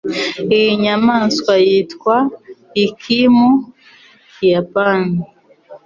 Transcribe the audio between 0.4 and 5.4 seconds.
Iyi nyamaswa yitwa iki mu Kiyapani?